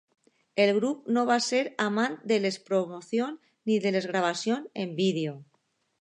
El 0.63 0.71
grup 0.77 1.03
no 1.17 1.25
va 1.31 1.35
ser 1.47 1.59
amant 1.85 2.17
de 2.31 2.39
les 2.45 2.57
promocions 2.71 3.53
ni 3.71 3.77
de 3.85 3.93
les 3.97 4.09
gravacions 4.13 4.85
en 4.87 4.97
vídeo. 5.03 5.37